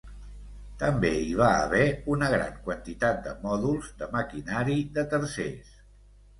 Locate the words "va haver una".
1.41-2.31